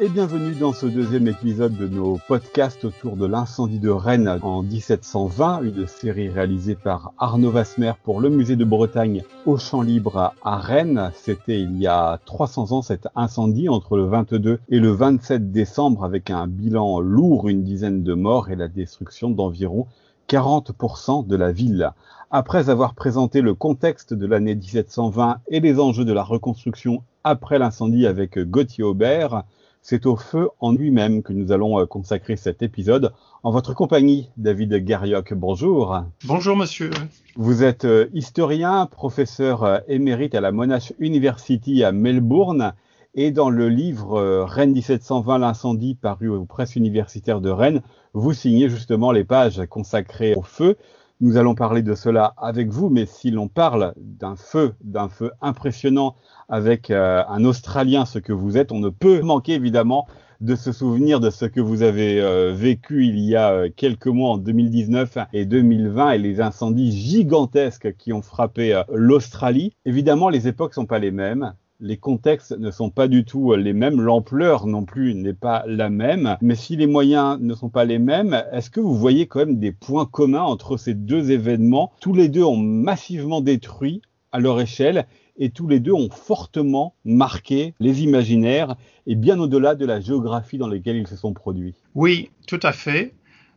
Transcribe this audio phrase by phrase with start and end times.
[0.00, 4.62] Et bienvenue dans ce deuxième épisode de nos podcasts autour de l'incendie de Rennes en
[4.62, 10.34] 1720, une série réalisée par Arnaud Vasmer pour le musée de Bretagne au Champ Libre
[10.42, 11.12] à Rennes.
[11.14, 16.04] C'était il y a 300 ans cet incendie entre le 22 et le 27 décembre
[16.04, 19.86] avec un bilan lourd, une dizaine de morts et la destruction d'environ
[20.28, 21.92] 40% de la ville.
[22.30, 27.58] Après avoir présenté le contexte de l'année 1720 et les enjeux de la reconstruction après
[27.58, 29.44] l'incendie avec Gauthier Aubert,
[29.82, 33.12] c'est au feu en lui-même que nous allons euh, consacrer cet épisode.
[33.42, 36.02] En votre compagnie, David Garioc, bonjour.
[36.26, 36.90] Bonjour monsieur.
[37.36, 42.74] Vous êtes euh, historien, professeur euh, émérite à la Monash University à Melbourne
[43.14, 48.68] et dans le livre Rennes 1720, l'incendie paru aux presses universitaires de Rennes, vous signez
[48.68, 50.76] justement les pages consacrées au feu.
[51.22, 55.32] Nous allons parler de cela avec vous, mais si l'on parle d'un feu, d'un feu
[55.42, 56.16] impressionnant
[56.48, 60.06] avec euh, un Australien, ce que vous êtes, on ne peut manquer évidemment
[60.40, 64.06] de se souvenir de ce que vous avez euh, vécu il y a euh, quelques
[64.06, 69.74] mois en 2019 et 2020 et les incendies gigantesques qui ont frappé l'Australie.
[69.84, 73.72] Évidemment, les époques sont pas les mêmes les contextes ne sont pas du tout les
[73.72, 77.84] mêmes, l'ampleur non plus n'est pas la même, mais si les moyens ne sont pas
[77.84, 81.92] les mêmes, est-ce que vous voyez quand même des points communs entre ces deux événements?
[82.00, 85.06] Tous les deux ont massivement détruit à leur échelle
[85.38, 90.58] et tous les deux ont fortement marqué les imaginaires et bien au-delà de la géographie
[90.58, 91.74] dans laquelle ils se sont produits.
[91.94, 93.14] Oui, tout à fait.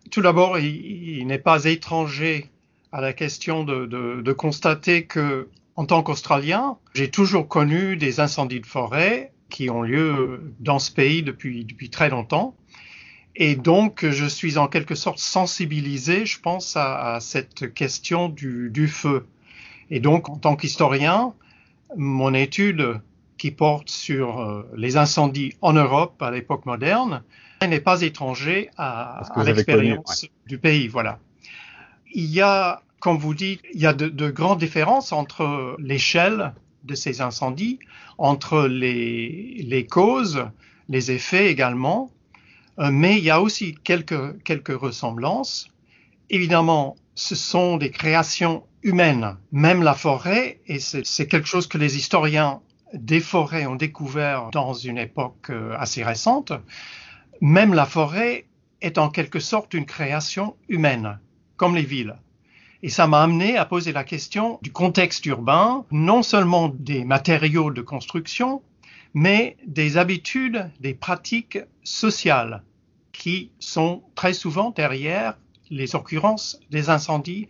[0.09, 2.49] Tout d'abord, il, n'est pas étranger
[2.91, 3.85] à la question de,
[4.21, 9.81] de constater que en tant qu'Australien, j'ai toujours connu des incendies de forêt qui ont
[9.81, 12.55] lieu dans ce pays depuis, depuis très longtemps.
[13.35, 18.87] Et donc, je suis en quelque sorte sensibilisé, je pense, à, cette question du, du,
[18.87, 19.25] feu.
[19.89, 21.33] Et donc, en tant qu'historien,
[21.97, 23.01] mon étude
[23.37, 27.23] qui porte sur euh, les incendies en Europe à l'époque moderne
[27.67, 30.87] n'est pas étranger à, à l'expérience du pays.
[30.87, 31.19] Voilà.
[32.13, 36.53] Il y a comme vous dites, il y a de, grandes différences entre l'échelle
[36.85, 37.79] de ces incendies,
[38.17, 40.45] entre les, causes,
[40.87, 42.11] les effets également,
[42.79, 45.67] euh, mais il y a aussi quelques, ressemblances.
[46.29, 49.35] Évidemment, ce sont des créations humaines.
[49.51, 52.61] Même la forêt, et c'est quelque chose que les historiens
[52.93, 56.53] des forêts ont découvert dans une époque euh, assez récente,
[57.41, 58.45] même la forêt
[58.79, 61.19] est en quelque sorte une création humaine,
[61.57, 62.15] comme les villes.
[62.85, 67.71] Et ça m'a amené à poser la question du contexte urbain, non seulement des matériaux
[67.71, 68.61] de construction,
[69.13, 72.61] mais des habitudes, des pratiques sociales
[73.13, 75.37] qui sont très souvent derrière
[75.69, 77.47] les occurrences des incendies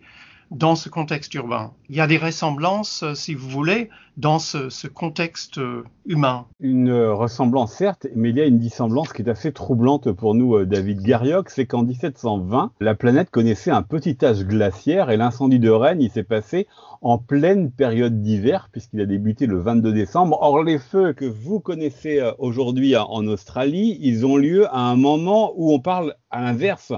[0.54, 1.72] dans ce contexte urbain.
[1.88, 6.46] Il y a des ressemblances, euh, si vous voulez, dans ce, contexte euh, humain.
[6.60, 10.36] Une euh, ressemblance, certes, mais il y a une dissemblance qui est assez troublante pour
[10.36, 15.58] nous, David Garioc, c'est qu'en 1720, la planète connaissait un petit âge glaciaire et l'incendie
[15.58, 16.68] de Rennes, il s'est passé
[17.02, 20.38] en pleine période d'hiver, puisqu'il a débuté le 22 décembre.
[20.40, 25.52] Or, les feux que vous connaissez aujourd'hui en Australie, ils ont lieu à un moment
[25.56, 26.92] où on parle à l'inverse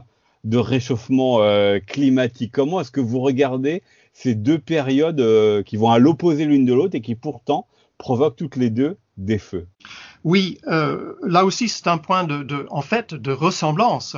[0.47, 2.53] de réchauffement euh, climatique.
[2.53, 6.73] Comment est-ce que vous regardez ces deux périodes euh, qui vont à l'opposé l'une de
[6.73, 7.67] l'autre et qui pourtant
[7.99, 9.67] provoquent toutes les deux des feux?
[10.23, 14.17] Oui, euh, là aussi c'est un point de, en fait, de ressemblance.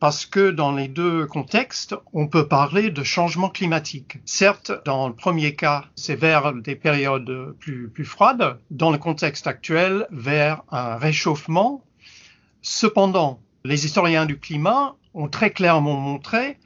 [0.00, 4.16] Parce que dans les deux contextes, on peut parler de changement climatique.
[4.24, 8.56] Certes, dans le premier cas, c'est vers des périodes plus, plus froides.
[8.70, 11.84] Dans le contexte actuel, vers un réchauffement.
[12.62, 16.58] Cependant, les historiens du climat ont très clairement montré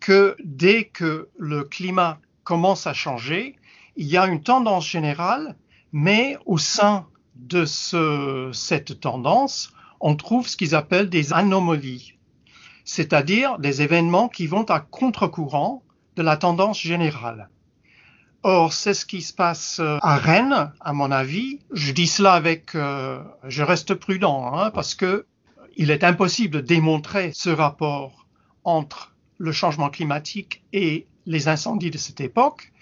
[0.00, 3.56] que dès que le climat commence à changer,
[3.96, 5.56] il y a une tendance générale,
[5.92, 12.18] mais au sein de ce, cette tendance, on trouve ce qu'ils appellent des anomalies,
[12.84, 15.82] c'est-à-dire des événements qui vont à contre-courant
[16.16, 17.48] de la tendance générale.
[18.42, 21.60] Or, c'est ce qui se passe à Rennes, à mon avis.
[21.72, 25.26] Je dis cela avec, euh, je reste prudent, hein, parce que
[25.76, 28.26] il est impossible de démontrer ce rapport
[28.64, 32.72] entre le changement climatique et les incendies de cette époque,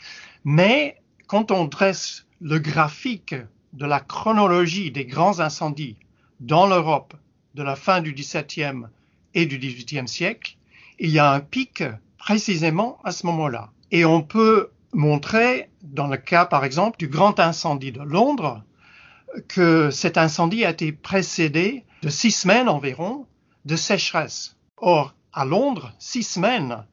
[0.44, 0.96] mais
[1.26, 3.34] quand on dresse le graphique
[3.72, 5.96] de la chronologie des grands incendies
[6.40, 7.14] dans l'Europe
[7.54, 8.86] de la fin du XVIIe
[9.34, 10.56] et du XVIIIe siècle,
[10.98, 11.82] il y a un pic
[12.18, 13.70] précisément à ce moment-là.
[13.90, 18.62] Et on peut montrer, dans le cas par exemple du grand incendie de Londres,
[19.48, 23.26] que cet incendie a été précédé de six semaines environ
[23.64, 24.56] de sécheresse.
[24.76, 26.84] Or, à Londres, six semaines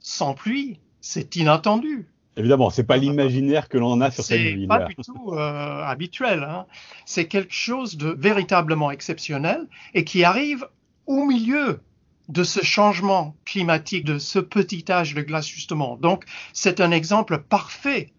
[0.00, 2.06] sans pluie, c'est inattendu.
[2.36, 4.60] Évidemment, c'est pas l'imaginaire que l'on a sur cette ville.
[4.62, 6.44] C'est pas du tout euh, habituel.
[6.44, 6.66] Hein.
[7.04, 10.66] C'est quelque chose de véritablement exceptionnel et qui arrive
[11.06, 11.80] au milieu
[12.28, 15.96] de ce changement climatique, de ce petit âge de glace justement.
[15.96, 18.12] Donc, c'est un exemple parfait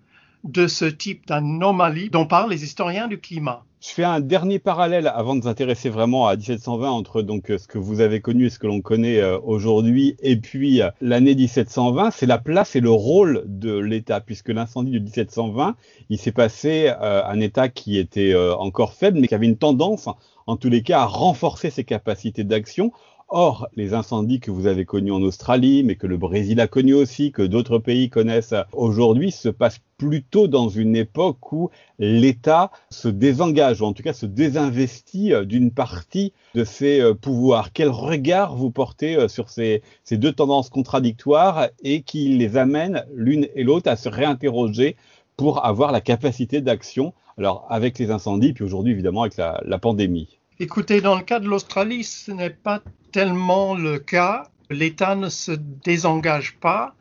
[0.43, 3.63] de ce type d'anomalie dont parlent les historiens du climat.
[3.83, 7.65] Je fais un dernier parallèle avant de nous intéresser vraiment à 1720 entre donc ce
[7.67, 11.33] que vous avez connu et ce que l'on connaît euh, aujourd'hui et puis euh, l'année
[11.33, 15.75] 1720, c'est la place et le rôle de l'État puisque l'incendie de 1720,
[16.09, 20.07] il s'est passé euh, un État qui était encore faible mais qui avait une tendance
[20.45, 22.91] en tous les cas à renforcer ses capacités d'action
[23.33, 26.95] Or, les incendies que vous avez connus en Australie, mais que le Brésil a connus
[26.95, 33.07] aussi, que d'autres pays connaissent aujourd'hui, se passent plutôt dans une époque où l'État se
[33.07, 37.71] désengage, ou en tout cas se désinvestit euh, d'une partie de ses euh, pouvoirs.
[37.71, 39.81] Quel regard vous portez euh, sur ces,
[40.11, 44.97] deux tendances contradictoires et qui les amènent l'une et l'autre à se réinterroger
[45.37, 50.40] pour avoir la capacité d'action, alors avec les incendies, puis aujourd'hui évidemment avec la pandémie?
[50.63, 54.43] Écoutez, dans le cas de l'Australie, ce n'est pas tellement le cas.
[54.69, 56.93] L'État ne se désengage pas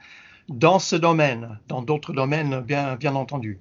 [0.49, 3.59] dans ce domaine, dans d'autres domaines, bien, entendu.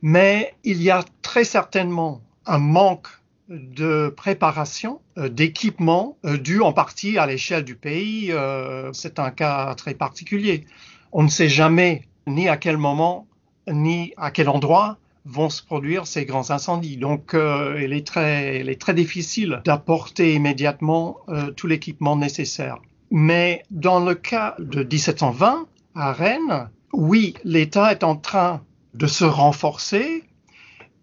[0.00, 3.08] Mais il y a très certainement un manque
[3.50, 8.32] de préparation, euh, d'équipement, euh, dû en partie à l'échelle du pays.
[8.32, 10.64] Euh, c'est un cas très particulier.
[11.12, 13.26] On ne sait jamais ni à quel moment,
[13.68, 16.96] ni à quel endroit vont se produire ces grands incendies.
[16.96, 22.78] Donc, euh, il, est très, il est très difficile d'apporter immédiatement euh, tout l'équipement nécessaire.
[23.10, 28.62] Mais dans le cas de 1720, à Rennes, oui, l'État est en train
[28.94, 30.24] de se renforcer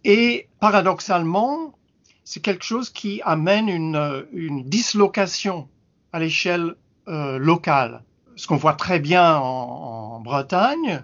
[0.03, 1.73] et paradoxalement,
[2.23, 5.67] c'est quelque chose qui amène une, une dislocation
[6.13, 6.75] à l'échelle
[7.07, 8.03] euh, locale.
[8.35, 11.03] Ce qu'on voit très bien en, en Bretagne,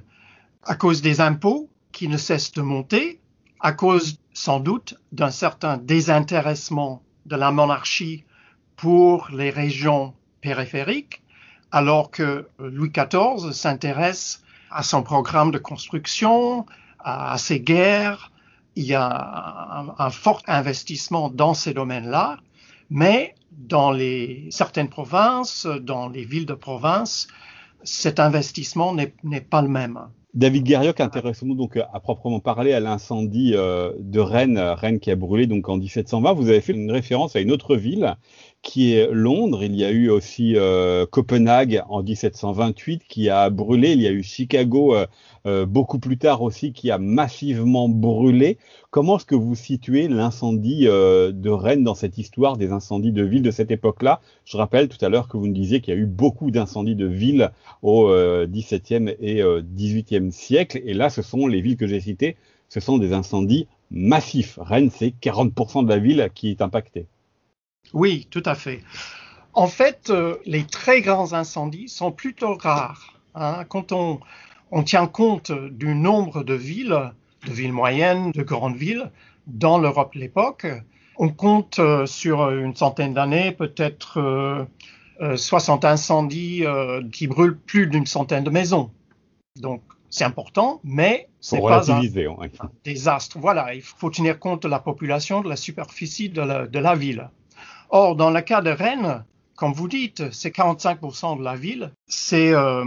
[0.63, 3.19] à cause des impôts, qui ne cesse de monter
[3.59, 8.23] à cause sans doute d'un certain désintéressement de la monarchie
[8.75, 11.23] pour les régions périphériques,
[11.71, 16.67] alors que Louis XIV s'intéresse à son programme de construction,
[16.99, 18.31] à, ses guerres.
[18.75, 22.37] Il y a un, fort investissement dans ces domaines-là,
[22.91, 27.27] mais dans les, certaines provinces, dans les villes de province,
[27.81, 29.99] cet investissement n'est pas le même.
[30.37, 35.15] David Garrioc, intéressons-nous donc à proprement parler à l'incendie euh, de Rennes, Rennes qui a
[35.15, 36.33] brûlé donc en 1720.
[36.33, 38.15] Vous avez fait une référence à une autre ville
[38.67, 39.63] qui est Londres.
[39.63, 43.93] Il y a eu aussi euh, Copenhague en 1728 qui a brûlé.
[43.93, 45.07] Il y a eu Chicago euh,
[45.45, 48.57] euh, beaucoup plus tard aussi qui a massivement brûlé.
[48.91, 53.41] Comment est-ce que vous situez l'incendie de Rennes dans cette histoire des incendies de villes
[53.41, 54.19] de cette époque-là?
[54.43, 56.95] Je rappelle tout à l'heure que vous nous disiez qu'il y a eu beaucoup d'incendies
[56.95, 57.51] de villes
[57.83, 58.11] au
[58.47, 59.43] XVIIe et
[59.75, 60.81] XVIIIe siècle.
[60.83, 62.35] Et là, ce sont les villes que j'ai citées.
[62.69, 64.57] Ce sont des incendies massifs.
[64.61, 67.07] Rennes, c'est 40% de la ville qui est impactée.
[67.93, 68.81] Oui, tout à fait.
[69.53, 73.13] En fait, euh, les très grands incendies sont plutôt rares.
[73.33, 73.65] Hein.
[73.69, 74.19] Quand on,
[74.83, 77.11] tient compte du nombre de villes,
[77.47, 79.11] de villes moyennes, de grandes villes,
[79.47, 80.67] dans l'Europe de l'époque,
[81.17, 84.67] on compte euh, sur une centaine d'années peut-être
[85.35, 86.63] 60 euh, incendies
[87.11, 88.91] qui brûlent plus d'une centaine de maisons.
[89.55, 92.01] Donc, c'est important, mais c'est pas un,
[92.83, 93.39] désastre.
[93.39, 97.29] Voilà, il faut tenir compte de la population, de la superficie de la ville.
[97.89, 99.23] Or, dans le cas de Rennes,
[99.55, 101.91] comme vous dites, c'est 45% de la ville.
[102.07, 102.83] C'est euh,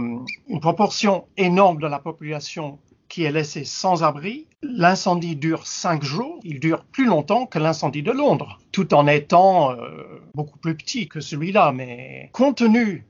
[0.47, 2.79] une proportion énorme de la population
[3.09, 4.47] qui est laissée sans abri.
[4.63, 6.39] L'incendie dure cinq jours.
[6.43, 11.09] Il dure plus longtemps que l'incendie de Londres, tout en étant euh, beaucoup plus petit
[11.09, 11.73] que celui-là.
[11.73, 13.05] Mais compte tenu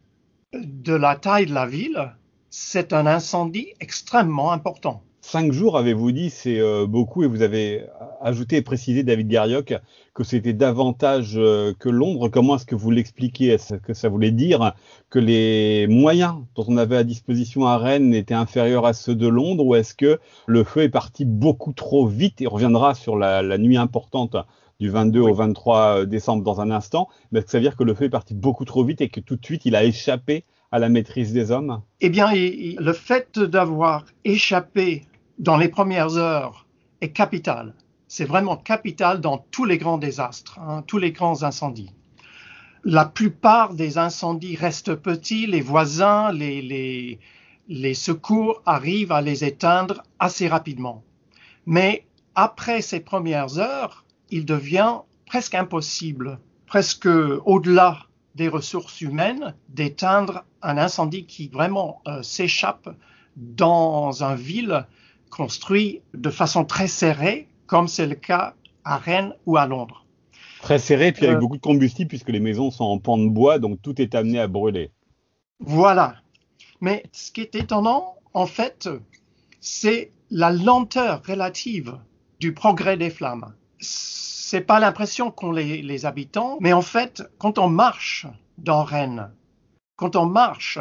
[0.53, 2.15] de la taille de la ville,
[2.49, 5.03] c'est un incendie extrêmement important.
[5.23, 7.85] Cinq jours, avez-vous dit, c'est euh, beaucoup, et vous avez
[8.21, 9.75] ajouté et précisé, David Garioc,
[10.15, 12.27] que c'était davantage euh, que Londres.
[12.27, 14.73] Comment est-ce que vous l'expliquez Est-ce que ça voulait dire
[15.11, 19.27] que les moyens dont on avait à disposition à Rennes étaient inférieurs à ceux de
[19.27, 22.41] Londres, ou est-ce que le feu est parti beaucoup trop vite?
[22.41, 24.35] Et reviendra sur la, la nuit importante
[24.79, 27.77] du 22 au 23 euh, décembre dans un instant, mais est-ce que ça veut dire
[27.77, 29.83] que le feu est parti beaucoup trop vite et que tout de suite il a
[29.83, 31.81] échappé à la maîtrise des hommes?
[31.99, 35.03] Eh bien, le fait d'avoir échappé
[35.41, 36.67] dans les premières heures
[37.01, 37.73] est capital.
[38.07, 41.91] C'est vraiment capital dans tous les grands désastres, hein, tous les grands incendies.
[42.83, 47.19] La plupart des incendies restent petits, les voisins, les,
[47.67, 51.03] les, secours arrivent à les éteindre assez rapidement.
[51.65, 52.05] Mais
[52.35, 57.09] après ces premières heures, il devient presque impossible, presque
[57.45, 57.97] au-delà
[58.35, 62.89] des ressources humaines, d'éteindre un incendie qui vraiment euh, s'échappe
[63.35, 64.85] dans une ville
[65.31, 70.05] construite de façon très serrée, comme c'est le cas à Rennes ou à Londres.
[70.61, 73.29] Très serré, puis avec euh, beaucoup de combustible, puisque les maisons sont en pan de
[73.29, 74.91] bois, donc tout est amené à brûler.
[75.59, 76.17] Voilà.
[76.81, 78.89] Mais ce qui est étonnant, en fait,
[79.59, 81.97] c'est la lenteur relative
[82.39, 83.53] du progrès des flammes.
[83.79, 89.31] C'est pas l'impression qu'ont les, les habitants, mais en fait, quand on marche dans Rennes,
[89.95, 90.79] quand on marche,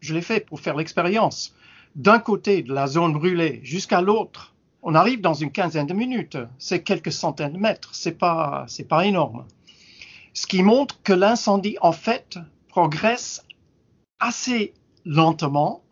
[0.00, 1.54] je l'ai fait pour faire l'expérience,
[1.98, 6.38] d'un côté de la zone brûlée jusqu'à l'autre, on arrive dans une quinzaine de minutes.
[6.56, 7.90] C'est quelques centaines de mètres.
[7.92, 9.44] C'est pas, c'est pas énorme.
[10.32, 12.38] Ce qui montre que l'incendie, en fait,
[12.68, 13.44] progresse
[14.20, 14.74] assez
[15.04, 15.82] lentement,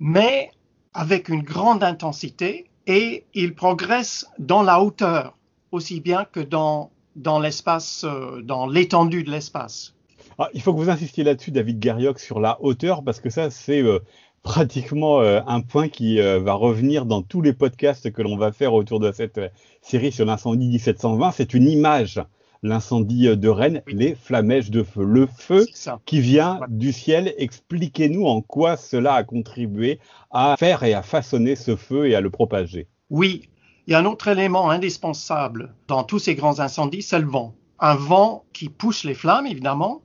[0.00, 0.50] mais
[0.92, 5.38] avec une grande intensité et il progresse dans la hauteur
[5.70, 9.94] aussi bien que dans, dans l'espace, euh, dans l'étendue de l'espace.
[10.38, 13.50] Ah, il faut que vous insistiez là-dessus, David Garrioc, sur la hauteur, parce que ça,
[13.50, 14.00] c'est euh,
[14.44, 18.72] pratiquement euh, un point qui va revenir dans tous les podcasts que l'on va faire
[18.74, 19.40] autour de cette
[19.82, 21.32] série sur l'incendie 1720.
[21.32, 22.22] C'est une image
[22.64, 25.04] l'incendie de Rennes, les flamèches de feu.
[25.04, 25.66] Le feu
[26.06, 31.56] qui vient du ciel, expliquez-nous en quoi cela a contribué à faire et à façonner
[31.56, 32.88] ce feu et à le propager.
[33.10, 33.50] Oui,
[33.86, 37.54] il y a un autre élément indispensable dans tous ces grands incendies, c'est le vent.
[37.78, 40.00] Un vent qui pousse les flammes, évidemment,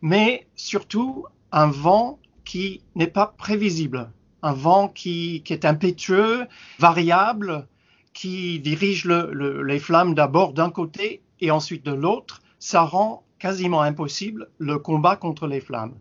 [0.00, 2.18] mais surtout un vent
[2.48, 4.10] qui n'est pas prévisible,
[4.42, 6.46] un vent qui, est impétueux,
[6.78, 7.68] variable,
[8.14, 14.48] qui dirige les flammes d'abord d'un côté et ensuite de l'autre, ça rend quasiment impossible
[14.56, 15.94] le combat contre les flammes.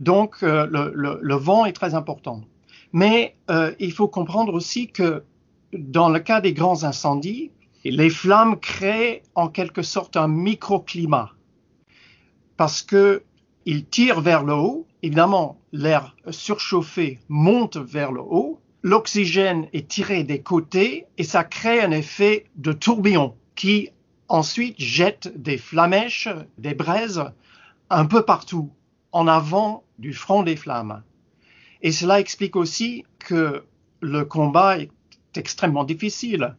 [0.00, 2.42] Donc euh, le, vent est très important.
[2.92, 5.22] Mais euh, il faut comprendre aussi que
[5.72, 7.52] dans le cas des grands incendies,
[7.84, 11.30] les flammes créent en quelque sorte un microclimat
[12.56, 14.88] parce qu'ils tirent vers le haut.
[15.04, 18.62] Évidemment, l'air surchauffé monte vers le haut.
[18.82, 23.90] L'oxygène est tiré des côtés et ça crée un effet de tourbillon qui
[24.28, 27.22] ensuite jette des flamèches, des braises
[27.90, 28.72] un peu partout
[29.12, 31.02] en avant du front des flammes.
[31.82, 33.62] Et cela explique aussi que
[34.00, 34.90] le combat est
[35.36, 36.56] extrêmement difficile.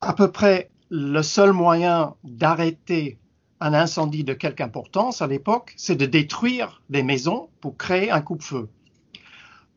[0.00, 3.18] À peu près le seul moyen d'arrêter
[3.60, 8.20] un incendie de quelque importance à l'époque, c'est de détruire des maisons pour créer un
[8.20, 8.68] coupe-feu.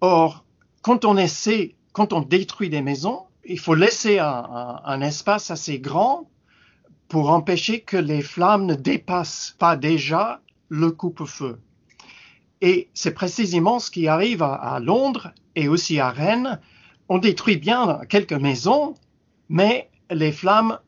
[0.01, 0.45] Or,
[0.81, 6.29] quand on essaie, quand on détruit des maisons, il faut laisser un, espace assez grand
[7.09, 11.59] pour empêcher que les flammes ne dépassent pas déjà le coupe-feu.
[12.61, 16.59] Et c'est précisément ce qui arrive à, Londres et aussi à Rennes.
[17.09, 18.95] On détruit bien quelques maisons,
[19.49, 20.79] mais les flammes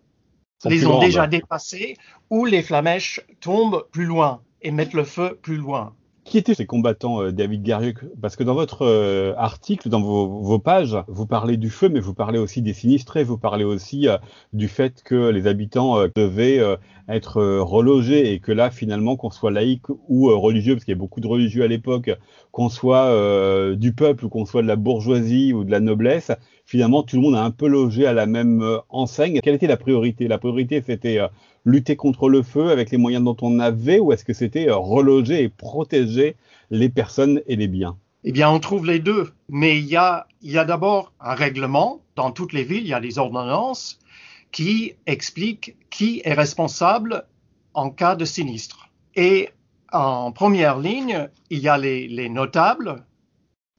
[0.63, 1.97] les ont déjà dépassées
[2.29, 5.93] ou les flamèches tombent plus loin et mettent le feu plus loin.
[6.25, 10.57] Qui étaient ces combattants, euh, David Garriuk Parce que dans votre euh, article, dans vos,
[10.57, 14.17] pages, vous parlez du feu, mais vous parlez aussi des sinistrés, vous parlez aussi euh,
[14.51, 16.59] du fait que les habitants devaient
[17.07, 20.99] être relogés et que là, finalement, qu'on soit laïque ou religieux, parce qu'il y a
[20.99, 22.09] beaucoup de religieux à l'époque,
[22.51, 26.31] qu'on soit du peuple ou qu'on soit de la bourgeoisie ou de la noblesse,
[26.65, 29.39] finalement, tout le monde a un peu logé à la même enseigne.
[29.41, 30.27] Quelle était la priorité?
[30.27, 31.19] La priorité, c'était
[31.65, 34.77] lutter contre le feu avec les moyens dont on avait ou est-ce que c'était euh,
[34.77, 36.35] reloger et protéger
[36.69, 37.97] les personnes et les biens?
[38.23, 39.31] Eh bien, on trouve les deux.
[39.49, 42.01] Mais il y a, y a d'abord un règlement.
[42.15, 43.99] Dans toutes les villes, il y a des ordonnances
[44.51, 47.25] qui expliquent qui est responsable
[47.73, 48.89] en cas de sinistre.
[49.15, 49.49] Et
[49.91, 53.03] en première ligne, il y a les, les notables,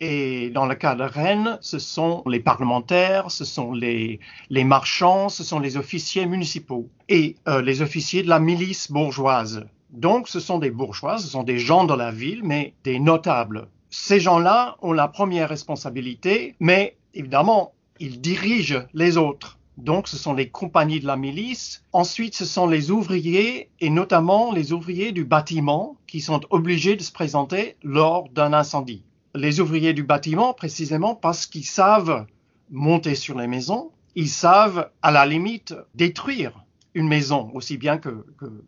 [0.01, 5.43] et dans le cas de Rennes, ce sont les parlementaires, ce sont les, marchands, ce
[5.43, 9.65] sont les officiers municipaux et euh, les officiers de la milice bourgeoise.
[9.91, 13.69] Donc ce sont des bourgeois, ce sont des gens de la ville, mais des notables.
[13.89, 19.59] Ces gens-là ont la première responsabilité, mais évidemment, ils dirigent les autres.
[19.79, 21.83] Donc ce sont les compagnies de la milice.
[21.93, 27.03] Ensuite, ce sont les ouvriers et notamment les ouvriers du bâtiment qui sont obligés de
[27.03, 29.06] se présenter lors d'un incendie
[29.37, 32.27] les ouvriers du bâtiment précisément parce qu'ils savent
[32.71, 36.65] monter sur les maisons, ils savent à la limite détruire
[36.95, 38.25] une maison aussi bien que,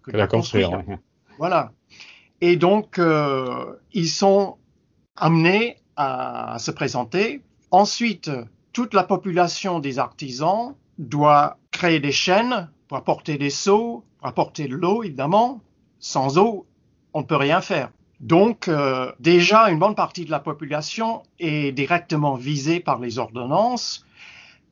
[0.06, 0.82] la construire.
[1.38, 1.72] Voilà.
[2.40, 4.58] Et donc, euh, ils sont
[5.16, 7.42] amenés à, se présenter.
[7.70, 8.30] Ensuite,
[8.72, 14.68] toute la population des artisans doit créer des chaînes pour apporter des seaux, pour apporter
[14.68, 15.60] de l'eau, évidemment.
[15.98, 16.66] Sans eau,
[17.14, 17.90] on ne peut rien faire.
[18.20, 24.04] Donc, euh, déjà, une bonne partie de la population est directement visée par les ordonnances.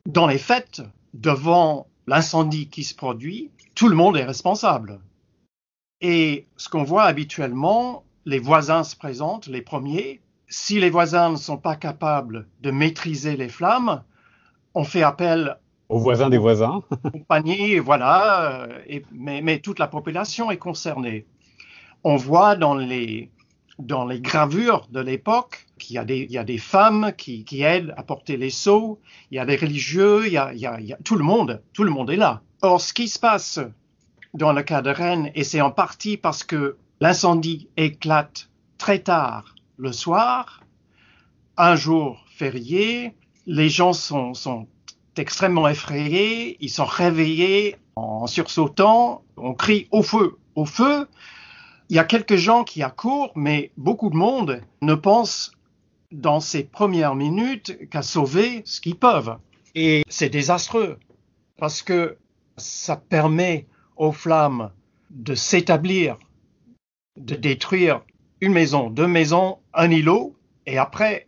[0.05, 0.81] Dans les faits,
[1.13, 4.99] devant l'incendie qui se produit, tout le monde est responsable.
[6.01, 11.37] Et ce qu'on voit habituellement, les voisins se présentent, les premiers, si les voisins ne
[11.37, 14.03] sont pas capables de maîtriser les flammes,
[14.73, 15.57] on fait appel
[15.89, 16.83] aux voisins des voisins.
[17.13, 21.25] compagnie, voilà, euh, et, mais, mais, toute la population est concernée.
[22.03, 23.31] On voit dans les,
[23.79, 27.43] dans les gravures de l'époque qu'il y, a des, il y a des femmes qui,
[27.43, 28.99] qui, aident à porter les seaux,
[29.31, 31.15] il y a des religieux, il y a, il y a, il y a tout
[31.15, 32.41] le monde, tout le monde est là.
[32.61, 33.59] Or, ce qui se passe
[34.33, 39.55] dans le cas de Rennes, et c'est en partie parce que l'incendie éclate très tard
[39.77, 40.63] le soir,
[41.57, 43.13] un jour férié,
[43.45, 44.67] les gens sont, sont
[45.17, 51.07] extrêmement effrayés, ils sont réveillés en sursautant, on crie au feu, au feu.
[51.89, 55.53] Il y a quelques gens qui accourent, mais beaucoup de monde ne pense
[56.11, 59.37] dans ces premières minutes qu'à sauver ce qu'ils peuvent.
[59.75, 60.97] Et c'est désastreux
[61.57, 62.17] parce que
[62.57, 64.71] ça permet aux flammes
[65.09, 66.17] de s'établir,
[67.15, 68.01] de détruire
[68.41, 71.25] une maison, deux maisons, un îlot, et après,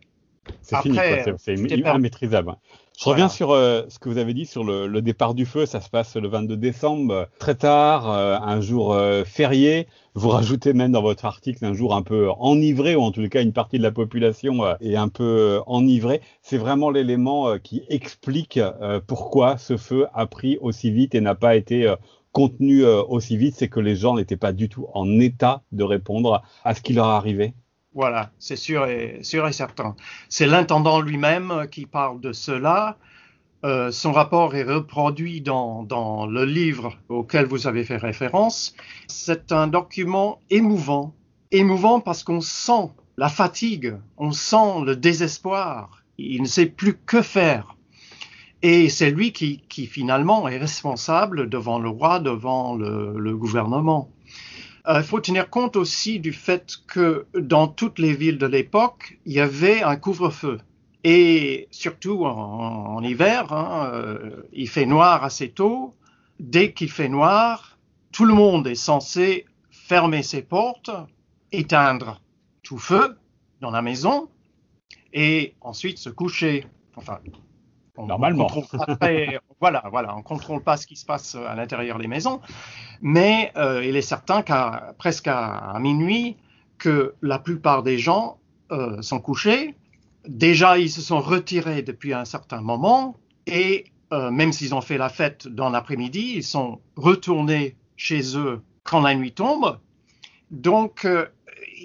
[0.62, 0.98] c'est fini,
[1.38, 2.56] c'est immaîtrisable.
[3.02, 5.64] Je reviens sur euh, ce que vous avez dit sur le, le, départ du feu.
[5.64, 9.86] Ça se passe le 22 décembre, euh, très tard, euh, un jour férié.
[10.14, 13.40] Vous rajoutez même dans votre article un jour un peu enivré, ou en tout cas
[13.40, 16.20] une partie de la population est un peu enivrée.
[16.42, 18.60] C'est vraiment l'élément qui explique
[19.06, 21.94] pourquoi ce feu a pris aussi vite et n'a pas été
[22.32, 23.54] contenu aussi vite.
[23.56, 26.92] C'est que les gens n'étaient pas du tout en état de répondre à ce qui
[26.92, 27.54] leur arrivait.
[27.92, 29.20] Voilà, c'est sûr et,
[29.50, 29.96] certain.
[30.28, 32.96] C'est l'intendant lui-même qui parle de cela.
[33.64, 38.74] Euh, son rapport est reproduit dans, dans, le livre auquel vous avez fait référence.
[39.08, 41.14] C'est un document émouvant.
[41.50, 46.04] Émouvant parce qu'on sent la fatigue, on sent le désespoir.
[46.16, 47.76] Il ne sait plus que faire.
[48.62, 54.10] Et c'est lui qui, qui, finalement est responsable devant le roi, devant le gouvernement.
[54.86, 59.18] Il euh, faut tenir compte aussi du fait que dans toutes les villes de l'époque,
[59.26, 60.58] il y avait un couvre-feu.
[61.04, 65.94] Et surtout en, en hiver, hein, euh, il fait noir assez tôt.
[66.38, 67.78] Dès qu'il fait noir,
[68.12, 70.90] tout le monde est censé fermer ses portes,
[71.52, 72.20] éteindre
[72.62, 73.16] tout feu
[73.60, 74.28] dans la maison
[75.12, 76.66] et ensuite se coucher.
[76.96, 77.18] Enfin,
[78.06, 78.48] Normalement.
[79.60, 82.40] Voilà, voilà, on contrôle pas ce qui se passe à l'intérieur des maisons,
[83.02, 86.36] mais euh, il est certain qu'à presque à, minuit,
[86.78, 88.38] que la plupart des gens
[88.72, 89.74] euh, sont couchés.
[90.26, 94.96] Déjà, ils se sont retirés depuis un certain moment, et euh, même s'ils ont fait
[94.96, 99.78] la fête dans l'après-midi, ils sont retournés chez eux quand la nuit tombe.
[100.50, 101.06] Donc,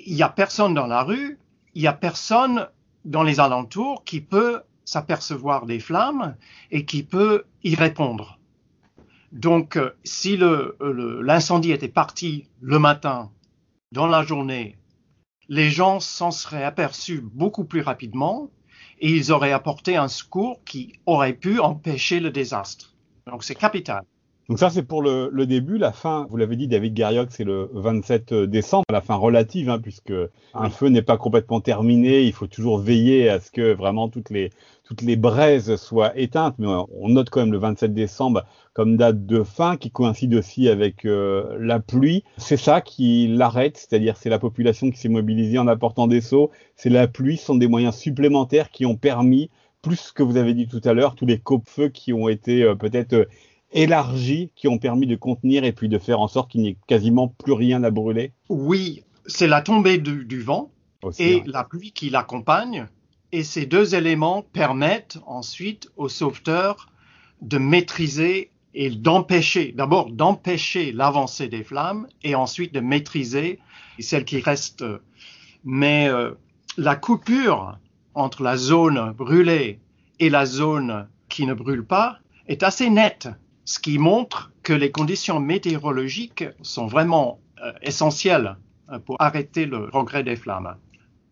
[0.05, 1.37] il n'y a personne dans la rue,
[1.75, 2.67] il n'y a personne
[3.03, 6.35] dans les alentours qui peut s'apercevoir des flammes
[6.71, 8.39] et qui peut y répondre.
[9.31, 13.31] Donc, euh, si l'incendie était parti le matin,
[13.91, 14.77] dans la journée,
[15.49, 18.49] les gens s'en seraient aperçus beaucoup plus rapidement
[18.99, 22.95] et ils auraient apporté un secours qui aurait pu empêcher le désastre.
[23.27, 24.03] Donc, c'est capital.
[24.47, 25.77] Donc ça, c'est pour le, le, début.
[25.77, 28.83] La fin, vous l'avez dit, David Garrioc, c'est le 27 décembre.
[28.91, 30.13] La fin relative, hein, puisque
[30.53, 32.21] un feu n'est pas complètement terminé.
[32.23, 34.51] Il faut toujours veiller à ce que vraiment toutes les,
[34.83, 36.55] toutes les braises soient éteintes.
[36.59, 38.43] Mais on note quand même le 27 décembre
[38.75, 42.25] comme date de fin, qui coïncide aussi avec euh, la pluie.
[42.37, 46.51] C'est ça qui l'arrête, c'est-à-dire c'est la population qui s'est mobilisée en apportant des seaux.
[46.75, 49.49] C'est la pluie, ce sont des moyens supplémentaires qui ont permis,
[49.81, 52.75] plus que vous avez dit tout à l'heure, tous les cope-feux qui ont été euh,
[52.75, 53.25] peut-être euh,
[53.75, 56.77] élargis qui ont permis de contenir et puis de faire en sorte qu'il n'y ait
[56.87, 60.71] quasiment plus rien à brûler Oui, c'est la tombée du, du vent
[61.19, 62.87] et la pluie qui l'accompagne.
[63.31, 66.89] Et ces deux éléments permettent ensuite aux sauveteurs
[67.41, 73.59] de maîtriser et d'empêcher, d'abord d'empêcher l'avancée des flammes et ensuite de maîtriser
[73.99, 74.85] celles qui restent.
[75.63, 76.31] Mais euh,
[76.77, 77.77] la coupure
[78.13, 79.79] entre la zone brûlée
[80.19, 83.27] et la zone qui ne brûle pas est assez nette
[83.65, 88.57] ce qui montre que les conditions météorologiques sont vraiment euh, essentielles
[88.91, 90.75] euh, pour arrêter le progrès des flammes.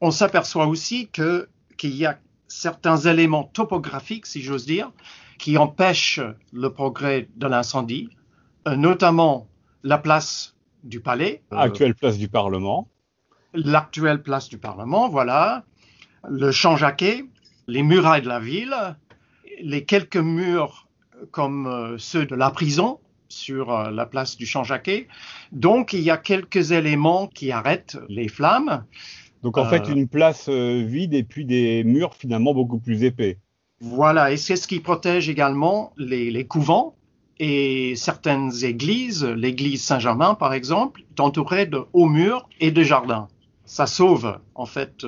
[0.02, 4.92] On s'aperçoit aussi que qu'il y a certains éléments topographiques, si j'ose dire,
[5.40, 8.10] qui empêchent le progrès de l'incendie,
[8.68, 9.48] euh, notamment
[9.84, 11.42] la place du palais.
[11.52, 12.90] Actuelle place du Parlement.
[13.54, 15.64] L'actuelle place du Parlement, voilà.
[16.28, 17.26] Le champ Jacquet,
[17.68, 18.76] les murailles de la ville,
[19.62, 20.88] les quelques murs
[21.32, 25.08] comme euh, ceux de la prison sur euh, la place du Champ-Jacquet.
[25.52, 28.86] Donc, il y a quelques éléments qui arrêtent les flammes.
[29.42, 33.40] Donc, en fait, euh, une place vide et puis des murs finalement beaucoup plus épais.
[33.82, 36.96] Voilà, et c'est ce qui protège également les, les couvents
[37.40, 43.28] et certaines églises, l'église Saint-Germain par exemple, est entourée de hauts murs et de jardins.
[43.66, 45.06] ça sauve en fait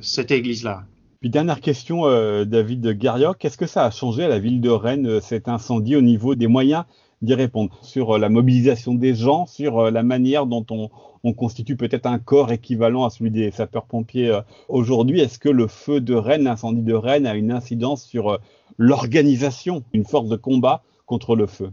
[0.00, 0.84] cette église-là.
[1.22, 2.02] Puis dernière question,
[2.44, 6.02] David Garioc, est-ce que ça a changé à la ville de Rennes cet incendie au
[6.02, 6.84] niveau des moyens
[7.22, 7.78] d'y répondre?
[7.80, 10.90] Sur la mobilisation des gens, sur la manière dont on,
[11.24, 15.20] on constitue peut-être un corps équivalent à celui des sapeurs-pompiers euh, aujourd'hui?
[15.20, 18.38] Est-ce que le feu de Rennes, l'incendie de Rennes a une incidence sur euh,
[18.78, 21.70] l'organisation, une force de combat contre le feu?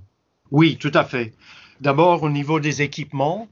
[0.52, 1.34] Oui, tout à fait.
[1.82, 3.48] D'abord, au niveau des équipements,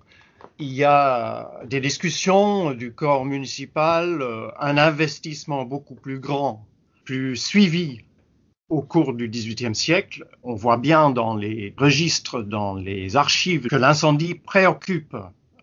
[0.59, 6.65] il y a des discussions du corps municipal, euh, un investissement beaucoup plus grand,
[7.05, 8.01] plus suivi
[8.69, 10.25] au cours du XVIIIe siècle.
[10.43, 15.15] On voit bien dans les registres, dans les archives, que l'incendie préoccupe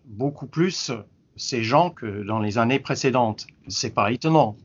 [0.05, 0.91] beaucoup plus
[1.35, 3.47] ces gens que dans les années précédentes.
[3.67, 4.55] C'est pas étonnant.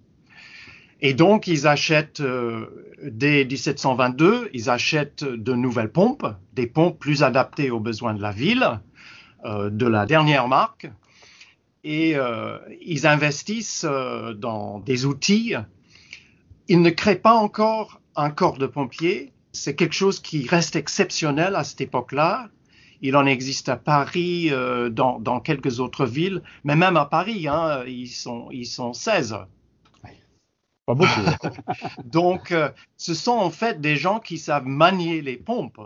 [1.03, 2.67] Et donc, ils achètent, euh,
[3.03, 8.33] dès 1722, ils achètent de nouvelles pompes, des pompes plus adaptées aux besoins de la
[8.33, 8.81] ville,
[9.45, 10.91] de la dernière marque,
[11.83, 15.55] et euh, ils investissent dans des outils.
[16.69, 19.33] Ils ne créent pas encore un corps de pompiers.
[19.53, 22.49] C'est quelque chose qui reste exceptionnel à cette époque-là.
[23.03, 27.49] Il en existe à Paris, euh, dans, dans, quelques autres villes, mais même à Paris,
[27.49, 29.37] hein, ils, sont, ils sont 16.
[30.87, 31.09] Pas beaucoup.
[32.05, 35.81] Donc, euh, ce sont en fait des gens qui savent manier les pompes.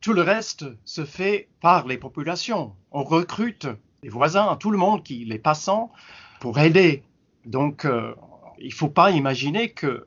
[0.00, 2.74] Tout le reste se fait par les populations.
[2.94, 3.68] On recrute
[4.02, 5.92] les voisins, tout le monde, qui, les passants,
[6.40, 7.02] pour aider.
[7.44, 8.14] Donc, euh,
[8.58, 10.06] il ne faut pas imaginer que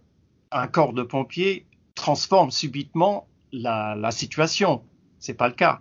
[0.50, 4.82] un corps de pompiers transforme subitement la, la situation.
[5.20, 5.80] C'est pas le cas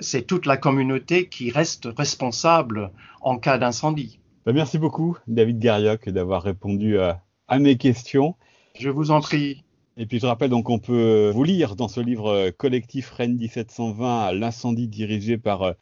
[0.00, 4.18] c'est toute la communauté qui reste responsable en cas d'incendie.
[4.46, 7.22] Bah, merci beaucoup, David Garioc, d'avoir répondu à,
[7.58, 8.34] mes questions.
[8.78, 9.62] Je vous en prie.
[9.98, 13.36] Et puis je rappelle donc qu'on peut vous lire dans ce livre euh, collectif Rennes
[13.36, 15.72] 1720, l'incendie dirigé par euh,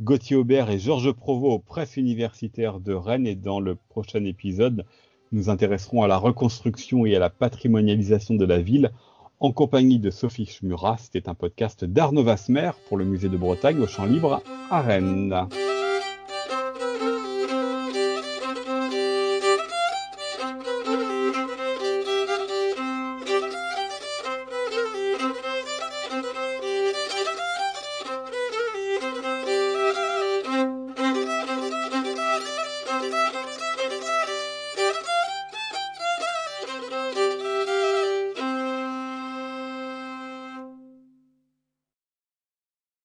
[0.00, 3.26] Gauthier Aubert et Georges Provost aux presses universitaires de Rennes.
[3.26, 4.84] Et dans le prochain épisode,
[5.32, 8.92] nous intéresserons à la reconstruction et à la patrimonialisation de la ville
[9.40, 10.98] en compagnie de Sophie Schmurat.
[10.98, 15.48] C'était un podcast d'Arnaud Vasmer pour le musée de Bretagne au Champ Libre à Rennes.